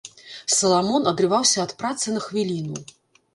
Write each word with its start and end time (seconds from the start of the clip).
Саламон 0.53 1.03
адрываўся 1.11 1.59
ад 1.67 1.75
працы 1.83 2.15
на 2.17 2.23
хвіліну. 2.27 2.75